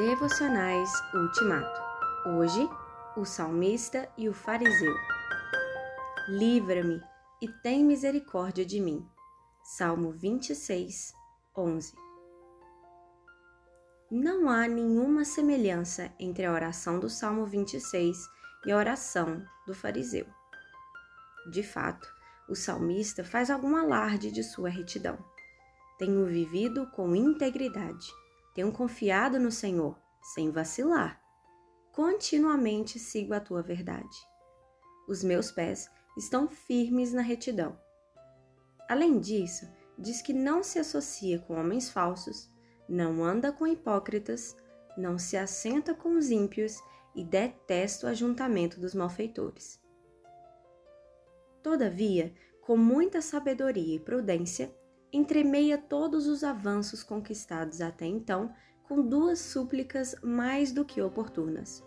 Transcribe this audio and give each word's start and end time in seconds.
Devocionais 0.00 0.90
Ultimato. 1.12 1.78
Hoje, 2.24 2.66
o 3.18 3.26
salmista 3.26 4.10
e 4.16 4.30
o 4.30 4.32
fariseu. 4.32 4.94
Livra-me 6.26 7.02
e 7.42 7.46
tem 7.46 7.84
misericórdia 7.84 8.64
de 8.64 8.80
mim. 8.80 9.06
Salmo 9.62 10.10
26, 10.10 11.12
11. 11.54 11.92
Não 14.10 14.48
há 14.48 14.66
nenhuma 14.66 15.22
semelhança 15.22 16.10
entre 16.18 16.46
a 16.46 16.52
oração 16.52 16.98
do 16.98 17.10
Salmo 17.10 17.44
26 17.44 18.26
e 18.64 18.72
a 18.72 18.78
oração 18.78 19.44
do 19.66 19.74
fariseu. 19.74 20.26
De 21.50 21.62
fato, 21.62 22.08
o 22.48 22.54
salmista 22.54 23.22
faz 23.22 23.50
algum 23.50 23.76
alarde 23.76 24.32
de 24.32 24.42
sua 24.42 24.70
retidão. 24.70 25.18
Tenho 25.98 26.24
vivido 26.24 26.86
com 26.86 27.14
integridade 27.14 28.10
tenho 28.54 28.72
confiado 28.72 29.38
no 29.38 29.50
Senhor, 29.50 29.98
sem 30.34 30.50
vacilar. 30.50 31.20
Continuamente 31.92 32.98
sigo 32.98 33.34
a 33.34 33.40
tua 33.40 33.62
verdade. 33.62 34.16
Os 35.08 35.24
meus 35.24 35.50
pés 35.50 35.90
estão 36.16 36.48
firmes 36.48 37.12
na 37.12 37.22
retidão. 37.22 37.78
Além 38.88 39.18
disso, 39.18 39.68
diz 39.98 40.22
que 40.22 40.32
não 40.32 40.62
se 40.62 40.78
associa 40.78 41.38
com 41.38 41.58
homens 41.58 41.90
falsos, 41.90 42.50
não 42.88 43.22
anda 43.22 43.52
com 43.52 43.66
hipócritas, 43.66 44.56
não 44.96 45.18
se 45.18 45.36
assenta 45.36 45.94
com 45.94 46.16
os 46.16 46.30
ímpios 46.30 46.76
e 47.14 47.24
detesta 47.24 48.06
o 48.06 48.10
ajuntamento 48.10 48.80
dos 48.80 48.94
malfeitores. 48.94 49.80
Todavia, 51.62 52.32
com 52.62 52.76
muita 52.76 53.20
sabedoria 53.20 53.96
e 53.96 54.00
prudência, 54.00 54.74
entremeia 55.12 55.76
todos 55.76 56.26
os 56.26 56.44
avanços 56.44 57.02
conquistados 57.02 57.80
até 57.80 58.06
então 58.06 58.52
com 58.84 59.02
duas 59.02 59.38
súplicas 59.38 60.14
mais 60.22 60.72
do 60.72 60.84
que 60.84 61.00
oportunas. 61.00 61.84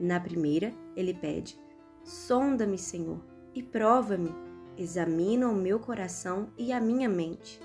Na 0.00 0.20
primeira, 0.20 0.72
ele 0.94 1.14
pede: 1.14 1.58
Sonda-me, 2.04 2.78
Senhor, 2.78 3.24
e 3.54 3.62
prova-me, 3.62 4.34
examina 4.76 5.48
o 5.48 5.54
meu 5.54 5.80
coração 5.80 6.52
e 6.56 6.72
a 6.72 6.80
minha 6.80 7.08
mente. 7.08 7.60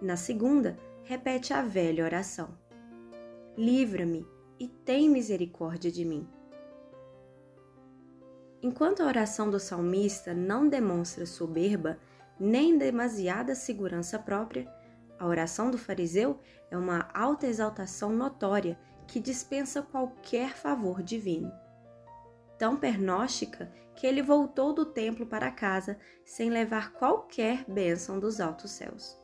Na 0.00 0.16
segunda, 0.16 0.78
repete 1.04 1.52
a 1.52 1.62
velha 1.62 2.04
oração: 2.04 2.56
Livra-me 3.56 4.26
e 4.58 4.68
tem 4.68 5.08
misericórdia 5.08 5.90
de 5.90 6.04
mim. 6.04 6.26
Enquanto 8.62 9.02
a 9.02 9.06
oração 9.06 9.50
do 9.50 9.58
salmista 9.58 10.34
não 10.34 10.68
demonstra 10.68 11.24
soberba, 11.24 11.98
nem 12.40 12.78
demasiada 12.78 13.54
segurança 13.54 14.18
própria, 14.18 14.66
a 15.18 15.26
oração 15.26 15.70
do 15.70 15.76
fariseu 15.76 16.40
é 16.70 16.78
uma 16.78 17.06
alta 17.12 17.46
exaltação 17.46 18.10
notória 18.10 18.80
que 19.06 19.20
dispensa 19.20 19.82
qualquer 19.82 20.54
favor 20.56 21.02
divino. 21.02 21.52
Tão 22.58 22.76
pernóstica 22.76 23.70
que 23.94 24.06
ele 24.06 24.22
voltou 24.22 24.72
do 24.72 24.86
templo 24.86 25.26
para 25.26 25.50
casa 25.50 25.98
sem 26.24 26.48
levar 26.48 26.94
qualquer 26.94 27.64
bênção 27.68 28.18
dos 28.18 28.40
altos 28.40 28.70
céus. 28.70 29.20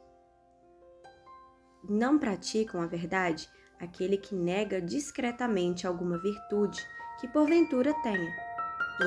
Não 1.89 2.19
praticam 2.19 2.83
a 2.83 2.87
verdade 2.87 3.49
aquele 3.81 4.19
que 4.19 4.35
nega 4.35 4.81
discretamente 4.81 5.87
alguma 5.87 6.19
virtude 6.19 6.87
que 7.21 7.29
porventura 7.29 7.95
tenha, 8.03 8.37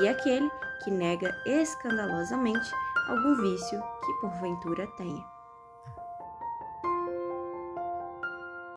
e 0.00 0.08
aquele 0.08 0.50
que 0.82 0.90
nega 0.90 1.36
escandalosamente 1.46 2.70
algum 3.08 3.36
vício 3.42 3.80
que 4.04 4.20
porventura 4.20 4.86
tenha. 4.96 5.39